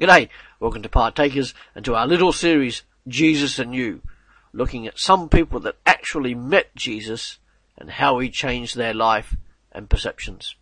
G'day, 0.00 0.30
welcome 0.58 0.80
to 0.80 0.88
Partakers 0.88 1.52
and 1.74 1.84
to 1.84 1.94
our 1.94 2.06
little 2.06 2.32
series, 2.32 2.84
Jesus 3.06 3.58
and 3.58 3.74
You, 3.74 4.00
looking 4.50 4.86
at 4.86 4.98
some 4.98 5.28
people 5.28 5.60
that 5.60 5.76
actually 5.84 6.34
met 6.34 6.74
Jesus 6.74 7.36
and 7.76 7.90
how 7.90 8.18
he 8.18 8.30
changed 8.30 8.76
their 8.76 8.94
life 8.94 9.36
and 9.70 9.90
perceptions. 9.90 10.56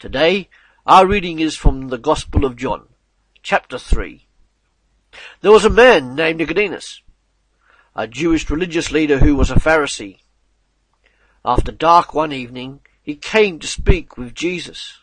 Today, 0.00 0.48
our 0.88 1.06
reading 1.06 1.38
is 1.38 1.54
from 1.54 1.86
the 1.86 1.98
Gospel 1.98 2.44
of 2.44 2.56
John, 2.56 2.88
chapter 3.44 3.78
3. 3.78 4.26
There 5.40 5.52
was 5.52 5.64
a 5.64 5.70
man 5.70 6.16
named 6.16 6.40
Nicodemus, 6.40 7.00
a 7.94 8.08
Jewish 8.08 8.50
religious 8.50 8.90
leader 8.90 9.20
who 9.20 9.36
was 9.36 9.52
a 9.52 9.54
Pharisee. 9.54 10.18
After 11.44 11.70
dark 11.70 12.12
one 12.12 12.32
evening, 12.32 12.80
he 13.00 13.14
came 13.14 13.60
to 13.60 13.68
speak 13.68 14.18
with 14.18 14.34
Jesus. 14.34 14.98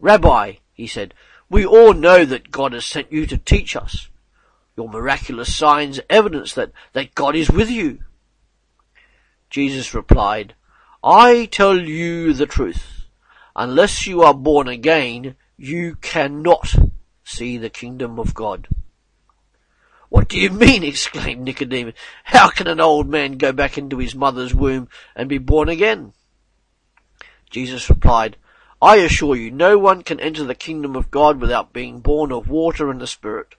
Rabbi, 0.00 0.54
he 0.74 0.88
said, 0.88 1.14
we 1.48 1.64
all 1.64 1.92
know 1.92 2.24
that 2.24 2.50
God 2.50 2.72
has 2.72 2.84
sent 2.84 3.12
you 3.12 3.26
to 3.26 3.38
teach 3.38 3.76
us. 3.76 4.08
Your 4.76 4.88
miraculous 4.88 5.54
signs 5.54 6.00
evidence 6.10 6.54
that, 6.54 6.72
that 6.92 7.14
God 7.14 7.34
is 7.34 7.50
with 7.50 7.70
you. 7.70 8.00
Jesus 9.48 9.94
replied, 9.94 10.54
I 11.02 11.46
tell 11.46 11.78
you 11.78 12.32
the 12.32 12.46
truth. 12.46 13.04
Unless 13.54 14.06
you 14.06 14.22
are 14.22 14.34
born 14.34 14.68
again, 14.68 15.36
you 15.56 15.96
cannot 15.96 16.74
see 17.24 17.56
the 17.56 17.70
kingdom 17.70 18.18
of 18.18 18.34
God. 18.34 18.68
What 20.08 20.28
do 20.28 20.38
you 20.38 20.50
mean? 20.50 20.82
exclaimed 20.84 21.42
Nicodemus. 21.42 21.94
How 22.24 22.50
can 22.50 22.66
an 22.66 22.80
old 22.80 23.08
man 23.08 23.38
go 23.38 23.52
back 23.52 23.78
into 23.78 23.98
his 23.98 24.14
mother's 24.14 24.54
womb 24.54 24.88
and 25.14 25.28
be 25.28 25.38
born 25.38 25.68
again? 25.68 26.12
Jesus 27.50 27.88
replied, 27.88 28.36
I 28.80 28.96
assure 28.96 29.36
you, 29.36 29.50
no 29.50 29.78
one 29.78 30.02
can 30.02 30.20
enter 30.20 30.44
the 30.44 30.54
kingdom 30.54 30.96
of 30.96 31.10
God 31.10 31.40
without 31.40 31.72
being 31.72 32.00
born 32.00 32.30
of 32.30 32.48
water 32.48 32.90
and 32.90 33.00
the 33.00 33.06
Spirit. 33.06 33.54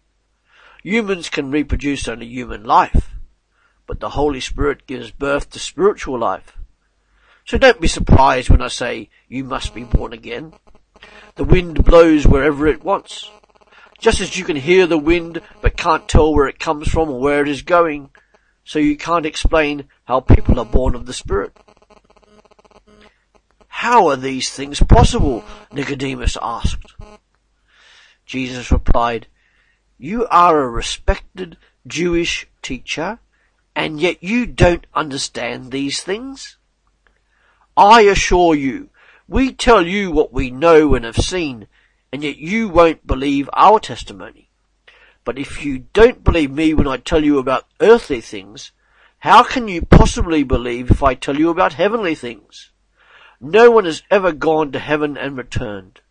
Humans 0.84 1.30
can 1.30 1.50
reproduce 1.50 2.08
only 2.08 2.28
human 2.28 2.64
life, 2.64 3.16
but 3.88 4.00
the 4.00 4.10
Holy 4.10 4.40
Spirit 4.40 4.86
gives 4.86 5.10
birth 5.10 5.50
to 5.50 5.60
spiritual 5.60 6.20
life. 6.20 6.56
So 7.46 7.58
don't 7.58 7.82
be 7.82 7.88
surprised 7.88 8.50
when 8.50 8.62
I 8.62 8.68
say 8.68 9.10
you 9.28 9.44
must 9.44 9.74
be 9.74 9.86
born 9.86 10.14
again. 10.14 10.54
The 11.36 11.44
wind 11.44 11.84
blows 11.84 12.28
wherever 12.28 12.68
it 12.68 12.84
wants. 12.84 13.32
Just 14.00 14.22
as 14.22 14.38
you 14.38 14.46
can 14.46 14.58
hear 14.58 14.86
the 14.86 15.00
wind 15.00 15.42
but 15.62 15.78
can't 15.78 16.08
tell 16.08 16.32
where 16.32 16.48
it 16.48 16.60
comes 16.60 16.90
from 16.90 17.10
or 17.10 17.20
where 17.20 17.42
it 17.42 17.48
is 17.48 17.64
going, 17.64 18.12
so 18.64 18.78
you 18.78 18.96
can't 18.96 19.26
explain 19.26 19.86
how 20.06 20.20
people 20.20 20.60
are 20.60 20.66
born 20.66 20.94
of 20.94 21.08
the 21.08 21.14
Spirit. 21.14 21.58
How 23.82 24.08
are 24.08 24.16
these 24.16 24.50
things 24.50 24.82
possible? 24.82 25.46
Nicodemus 25.72 26.36
asked. 26.42 26.96
Jesus 28.26 28.72
replied, 28.72 29.28
You 30.00 30.26
are 30.32 30.64
a 30.64 30.68
respected 30.68 31.58
Jewish 31.86 32.48
teacher, 32.64 33.20
and 33.76 34.02
yet 34.02 34.24
you 34.24 34.48
don't 34.48 34.88
understand 34.96 35.72
these 35.72 36.02
things? 36.02 36.58
I 37.78 38.02
assure 38.02 38.56
you, 38.56 38.90
we 39.28 39.54
tell 39.54 39.86
you 39.86 40.10
what 40.10 40.34
we 40.34 40.50
know 40.50 40.96
and 40.96 41.06
have 41.06 41.18
seen, 41.18 41.68
and 42.12 42.24
yet 42.24 42.38
you 42.38 42.70
won't 42.70 43.06
believe 43.06 43.48
our 43.54 43.80
testimony. 43.80 44.50
But 45.24 45.38
if 45.38 45.64
you 45.64 45.86
don't 45.94 46.24
believe 46.24 46.50
me 46.50 46.74
when 46.74 46.88
I 46.88 46.98
tell 46.98 47.24
you 47.24 47.38
about 47.38 47.68
earthly 47.80 48.22
things, 48.22 48.72
how 49.20 49.44
can 49.44 49.68
you 49.68 49.84
possibly 49.84 50.42
believe 50.42 50.90
if 50.90 51.04
I 51.04 51.14
tell 51.14 51.38
you 51.38 51.52
about 51.52 51.74
heavenly 51.74 52.16
things? 52.16 52.72
No 53.40 53.70
one 53.70 53.86
has 53.86 54.04
ever 54.10 54.32
gone 54.32 54.72
to 54.72 54.80
heaven 54.80 55.18
and 55.18 55.38
returned. 55.38 56.02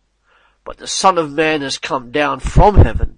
But 0.63 0.77
the 0.77 0.87
Son 0.87 1.17
of 1.17 1.31
Man 1.31 1.61
has 1.61 1.77
come 1.77 2.11
down 2.11 2.39
from 2.39 2.75
heaven. 2.75 3.17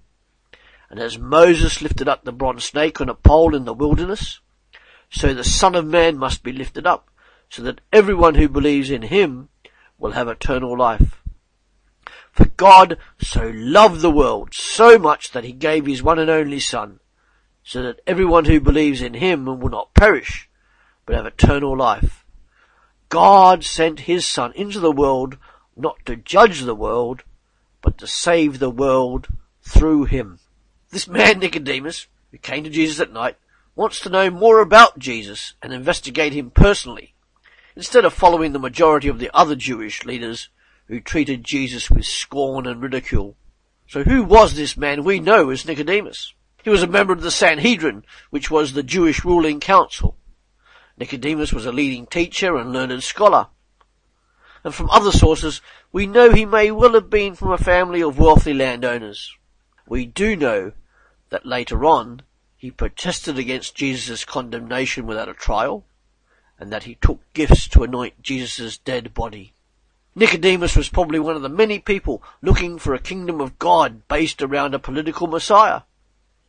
And 0.88 0.98
as 0.98 1.18
Moses 1.18 1.80
lifted 1.80 2.08
up 2.08 2.24
the 2.24 2.32
bronze 2.32 2.64
snake 2.64 3.00
on 3.00 3.08
a 3.08 3.14
pole 3.14 3.54
in 3.54 3.64
the 3.64 3.74
wilderness, 3.74 4.40
so 5.08 5.32
the 5.32 5.44
Son 5.44 5.74
of 5.74 5.86
Man 5.86 6.18
must 6.18 6.42
be 6.42 6.52
lifted 6.52 6.86
up, 6.86 7.08
so 7.48 7.62
that 7.62 7.80
everyone 7.92 8.34
who 8.34 8.48
believes 8.48 8.90
in 8.90 9.02
him 9.02 9.48
will 9.98 10.12
have 10.12 10.28
eternal 10.28 10.76
life. 10.76 11.22
For 12.32 12.46
God 12.46 12.98
so 13.20 13.52
loved 13.54 14.00
the 14.00 14.10
world 14.10 14.54
so 14.54 14.98
much 14.98 15.32
that 15.32 15.44
he 15.44 15.52
gave 15.52 15.86
his 15.86 16.02
one 16.02 16.18
and 16.18 16.30
only 16.30 16.60
Son, 16.60 17.00
so 17.62 17.82
that 17.82 18.00
everyone 18.06 18.46
who 18.46 18.60
believes 18.60 19.02
in 19.02 19.14
him 19.14 19.46
will 19.46 19.68
not 19.68 19.94
perish, 19.94 20.48
but 21.06 21.14
have 21.14 21.26
eternal 21.26 21.76
life. 21.76 22.19
God 23.10 23.64
sent 23.64 24.00
his 24.00 24.24
son 24.24 24.52
into 24.54 24.80
the 24.80 24.92
world 24.92 25.36
not 25.76 25.98
to 26.06 26.16
judge 26.16 26.62
the 26.62 26.74
world, 26.74 27.24
but 27.82 27.98
to 27.98 28.06
save 28.06 28.58
the 28.58 28.70
world 28.70 29.26
through 29.62 30.04
him. 30.04 30.38
This 30.90 31.08
man 31.08 31.40
Nicodemus, 31.40 32.06
who 32.30 32.38
came 32.38 32.64
to 32.64 32.70
Jesus 32.70 33.00
at 33.00 33.12
night, 33.12 33.36
wants 33.74 34.00
to 34.00 34.10
know 34.10 34.30
more 34.30 34.60
about 34.60 34.98
Jesus 34.98 35.54
and 35.60 35.72
investigate 35.72 36.32
him 36.32 36.50
personally, 36.50 37.14
instead 37.74 38.04
of 38.04 38.12
following 38.12 38.52
the 38.52 38.58
majority 38.58 39.08
of 39.08 39.18
the 39.18 39.30
other 39.34 39.56
Jewish 39.56 40.04
leaders 40.04 40.48
who 40.86 41.00
treated 41.00 41.44
Jesus 41.44 41.90
with 41.90 42.04
scorn 42.04 42.66
and 42.66 42.80
ridicule. 42.80 43.36
So 43.88 44.04
who 44.04 44.22
was 44.22 44.54
this 44.54 44.76
man 44.76 45.02
we 45.02 45.18
know 45.18 45.50
as 45.50 45.66
Nicodemus? 45.66 46.34
He 46.62 46.70
was 46.70 46.82
a 46.82 46.86
member 46.86 47.12
of 47.12 47.22
the 47.22 47.30
Sanhedrin, 47.32 48.04
which 48.30 48.50
was 48.50 48.72
the 48.72 48.82
Jewish 48.84 49.24
ruling 49.24 49.58
council. 49.58 50.16
Nicodemus 50.96 51.52
was 51.52 51.66
a 51.66 51.72
leading 51.72 52.06
teacher 52.06 52.56
and 52.56 52.72
learned 52.72 53.02
scholar. 53.02 53.48
And 54.62 54.74
from 54.74 54.90
other 54.90 55.12
sources, 55.12 55.62
we 55.92 56.06
know 56.06 56.30
he 56.30 56.44
may 56.44 56.70
well 56.70 56.92
have 56.92 57.08
been 57.08 57.34
from 57.34 57.52
a 57.52 57.58
family 57.58 58.02
of 58.02 58.18
wealthy 58.18 58.52
landowners. 58.52 59.34
We 59.86 60.06
do 60.06 60.36
know 60.36 60.72
that 61.30 61.46
later 61.46 61.84
on, 61.84 62.22
he 62.56 62.70
protested 62.70 63.38
against 63.38 63.74
Jesus' 63.74 64.24
condemnation 64.24 65.06
without 65.06 65.28
a 65.28 65.34
trial, 65.34 65.84
and 66.58 66.70
that 66.70 66.82
he 66.82 66.96
took 66.96 67.20
gifts 67.32 67.66
to 67.68 67.82
anoint 67.82 68.20
Jesus' 68.20 68.76
dead 68.76 69.14
body. 69.14 69.54
Nicodemus 70.14 70.76
was 70.76 70.90
probably 70.90 71.18
one 71.18 71.36
of 71.36 71.42
the 71.42 71.48
many 71.48 71.78
people 71.78 72.22
looking 72.42 72.78
for 72.78 72.92
a 72.94 72.98
kingdom 72.98 73.40
of 73.40 73.58
God 73.58 74.06
based 74.08 74.42
around 74.42 74.74
a 74.74 74.78
political 74.78 75.26
Messiah, 75.26 75.82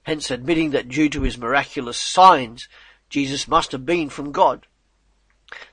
hence 0.04 0.30
admitting 0.30 0.72
that 0.72 0.90
due 0.90 1.08
to 1.10 1.22
his 1.22 1.38
miraculous 1.38 1.98
signs, 1.98 2.68
Jesus 3.12 3.46
must 3.46 3.74
have 3.74 3.86
been 3.86 4.10
from 4.10 4.32
God. 4.32 4.68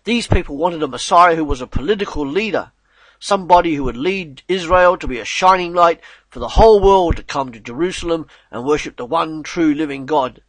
These 0.02 0.26
people 0.26 0.56
wanted 0.56 0.82
a 0.82 0.88
Messiah 0.88 1.36
who 1.36 1.44
was 1.44 1.60
a 1.60 1.68
political 1.68 2.26
leader, 2.26 2.72
somebody 3.20 3.76
who 3.76 3.84
would 3.84 3.96
lead 3.96 4.42
Israel 4.48 4.96
to 4.96 5.06
be 5.06 5.20
a 5.20 5.24
shining 5.24 5.72
light 5.72 6.00
for 6.28 6.40
the 6.40 6.48
whole 6.48 6.80
world 6.80 7.14
to 7.14 7.22
come 7.22 7.52
to 7.52 7.60
Jerusalem 7.60 8.26
and 8.50 8.64
worship 8.64 8.96
the 8.96 9.06
one 9.06 9.44
true 9.44 9.72
living 9.72 10.04
God, 10.04 10.42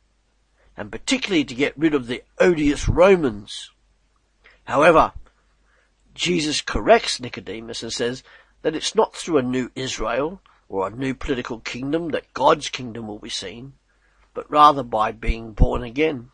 and 0.75 0.91
particularly 0.91 1.45
to 1.45 1.53
get 1.53 1.78
rid 1.78 1.94
of 1.94 2.07
the 2.07 2.23
odious 2.39 2.89
Romans. 2.89 3.69
However, 4.63 5.13
Jesus 6.16 6.61
corrects 6.61 7.19
Nicodemus 7.19 7.83
and 7.83 7.94
says 7.94 8.23
that 8.63 8.75
it's 8.75 8.95
not 8.95 9.16
through 9.16 9.38
a 9.38 9.44
new 9.44 9.69
Israel 9.75 10.41
or 10.67 10.88
a 10.88 10.91
new 10.91 11.13
political 11.13 11.59
kingdom 11.59 12.09
that 12.09 12.33
God's 12.33 12.69
kingdom 12.69 13.07
will 13.07 13.19
be 13.19 13.29
seen, 13.29 13.73
but 14.33 14.49
rather 14.49 14.81
by 14.81 15.11
being 15.11 15.53
born 15.53 15.83
again. 15.83 16.31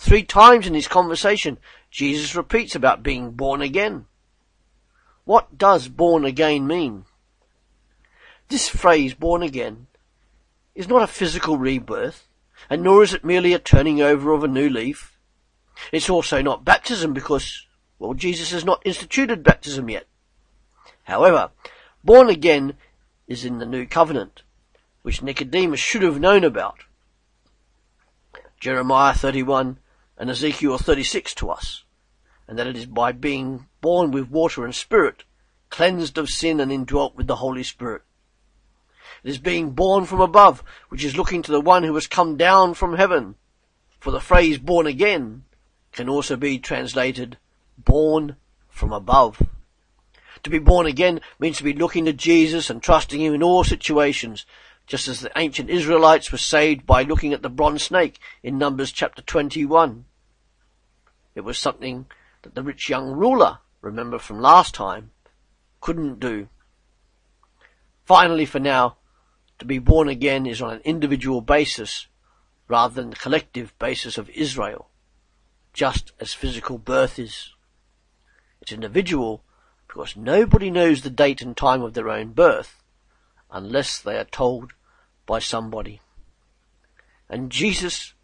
Three 0.00 0.22
times 0.22 0.66
in 0.66 0.72
his 0.72 0.88
conversation, 0.88 1.58
Jesus 1.90 2.34
repeats 2.34 2.74
about 2.74 3.02
being 3.02 3.32
born 3.32 3.60
again. 3.60 4.06
What 5.24 5.58
does 5.58 5.88
born 5.88 6.24
again 6.24 6.66
mean? 6.66 7.04
This 8.48 8.66
phrase, 8.66 9.12
born 9.12 9.42
again, 9.42 9.88
is 10.74 10.88
not 10.88 11.02
a 11.02 11.06
physical 11.06 11.58
rebirth, 11.58 12.26
and 12.70 12.82
nor 12.82 13.02
is 13.02 13.12
it 13.12 13.26
merely 13.26 13.52
a 13.52 13.58
turning 13.58 14.00
over 14.00 14.32
of 14.32 14.42
a 14.42 14.48
new 14.48 14.70
leaf. 14.70 15.18
It's 15.92 16.08
also 16.08 16.40
not 16.40 16.64
baptism 16.64 17.12
because, 17.12 17.66
well, 17.98 18.14
Jesus 18.14 18.52
has 18.52 18.64
not 18.64 18.82
instituted 18.86 19.44
baptism 19.44 19.90
yet. 19.90 20.06
However, 21.04 21.50
born 22.02 22.30
again 22.30 22.72
is 23.28 23.44
in 23.44 23.58
the 23.58 23.66
new 23.66 23.84
covenant, 23.84 24.44
which 25.02 25.22
Nicodemus 25.22 25.78
should 25.78 26.02
have 26.02 26.18
known 26.18 26.42
about. 26.42 26.84
Jeremiah 28.58 29.14
31 29.14 29.78
and 30.20 30.28
Ezekiel 30.28 30.76
36 30.76 31.34
to 31.36 31.48
us, 31.48 31.84
and 32.46 32.58
that 32.58 32.66
it 32.66 32.76
is 32.76 32.84
by 32.84 33.10
being 33.10 33.66
born 33.80 34.10
with 34.10 34.30
water 34.30 34.66
and 34.66 34.74
spirit, 34.74 35.24
cleansed 35.70 36.18
of 36.18 36.28
sin 36.28 36.60
and 36.60 36.70
indwelt 36.70 37.16
with 37.16 37.26
the 37.26 37.36
Holy 37.36 37.62
Spirit. 37.62 38.02
It 39.24 39.30
is 39.30 39.38
being 39.38 39.70
born 39.70 40.04
from 40.04 40.20
above, 40.20 40.62
which 40.90 41.04
is 41.04 41.16
looking 41.16 41.40
to 41.40 41.50
the 41.50 41.60
one 41.60 41.84
who 41.84 41.94
has 41.94 42.06
come 42.06 42.36
down 42.36 42.74
from 42.74 42.98
heaven. 42.98 43.36
For 43.98 44.10
the 44.10 44.20
phrase 44.20 44.58
born 44.58 44.86
again 44.86 45.44
can 45.90 46.10
also 46.10 46.36
be 46.36 46.58
translated 46.58 47.38
born 47.78 48.36
from 48.68 48.92
above. 48.92 49.40
To 50.42 50.50
be 50.50 50.58
born 50.58 50.84
again 50.84 51.22
means 51.38 51.56
to 51.56 51.64
be 51.64 51.72
looking 51.72 52.04
to 52.04 52.12
Jesus 52.12 52.68
and 52.68 52.82
trusting 52.82 53.22
Him 53.22 53.32
in 53.32 53.42
all 53.42 53.64
situations, 53.64 54.44
just 54.86 55.08
as 55.08 55.20
the 55.20 55.32
ancient 55.36 55.70
Israelites 55.70 56.30
were 56.30 56.36
saved 56.36 56.84
by 56.84 57.04
looking 57.04 57.32
at 57.32 57.40
the 57.40 57.48
bronze 57.48 57.84
snake 57.84 58.18
in 58.42 58.58
Numbers 58.58 58.92
chapter 58.92 59.22
21. 59.22 60.04
It 61.34 61.42
was 61.42 61.58
something 61.58 62.06
that 62.42 62.54
the 62.54 62.62
rich 62.62 62.88
young 62.88 63.10
ruler, 63.10 63.58
remember 63.80 64.18
from 64.18 64.40
last 64.40 64.74
time, 64.74 65.10
couldn't 65.80 66.20
do. 66.20 66.48
Finally 68.04 68.46
for 68.46 68.58
now, 68.58 68.96
to 69.58 69.64
be 69.64 69.78
born 69.78 70.08
again 70.08 70.46
is 70.46 70.60
on 70.60 70.72
an 70.72 70.80
individual 70.84 71.40
basis 71.40 72.06
rather 72.66 72.94
than 72.94 73.10
the 73.10 73.16
collective 73.16 73.78
basis 73.78 74.16
of 74.16 74.30
Israel, 74.30 74.88
just 75.72 76.12
as 76.18 76.32
physical 76.32 76.78
birth 76.78 77.18
is. 77.18 77.54
It's 78.60 78.72
individual 78.72 79.44
because 79.86 80.16
nobody 80.16 80.70
knows 80.70 81.02
the 81.02 81.10
date 81.10 81.40
and 81.42 81.56
time 81.56 81.82
of 81.82 81.94
their 81.94 82.08
own 82.08 82.32
birth 82.32 82.82
unless 83.50 83.98
they 83.98 84.16
are 84.16 84.24
told 84.24 84.72
by 85.26 85.38
somebody. 85.38 86.00
And 87.28 87.50
Jesus, 87.50 88.14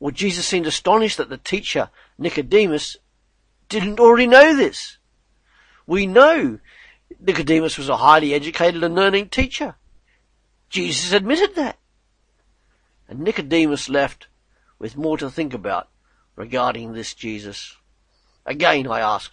well 0.00 0.10
Jesus 0.10 0.46
seemed 0.46 0.66
astonished 0.66 1.18
that 1.18 1.28
the 1.28 1.36
teacher 1.36 1.90
Nicodemus 2.18 2.96
didn't 3.68 4.00
already 4.00 4.26
know 4.26 4.56
this. 4.56 4.98
We 5.86 6.06
know 6.06 6.58
Nicodemus 7.20 7.78
was 7.78 7.88
a 7.88 7.98
highly 7.98 8.34
educated 8.34 8.82
and 8.82 8.94
learning 8.94 9.28
teacher. 9.28 9.76
Jesus 10.68 11.12
admitted 11.12 11.54
that. 11.56 11.78
And 13.08 13.20
Nicodemus 13.20 13.88
left 13.88 14.28
with 14.78 14.96
more 14.96 15.18
to 15.18 15.30
think 15.30 15.52
about 15.52 15.88
regarding 16.36 16.92
this 16.92 17.14
Jesus. 17.14 17.76
Again, 18.46 18.86
I 18.86 19.00
ask, 19.00 19.32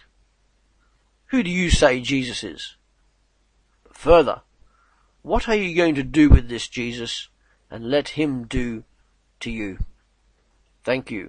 who 1.26 1.42
do 1.42 1.50
you 1.50 1.70
say 1.70 2.00
Jesus 2.00 2.42
is? 2.42 2.76
But 3.84 3.96
further, 3.96 4.42
what 5.22 5.48
are 5.48 5.54
you 5.54 5.76
going 5.76 5.94
to 5.94 6.02
do 6.02 6.28
with 6.28 6.48
this 6.48 6.68
Jesus 6.68 7.28
and 7.70 7.90
let 7.90 8.10
him 8.10 8.44
do 8.46 8.84
to 9.40 9.50
you? 9.50 9.78
Thank 10.88 11.10
you. 11.10 11.28